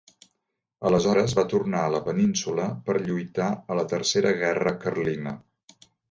[0.89, 5.35] Aleshores va tornar a la Península per lluitar a la tercera guerra carlina.